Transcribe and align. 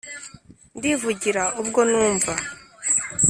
ndivugira 0.77 1.43
ubwo 1.61 1.81
numva 1.89 2.33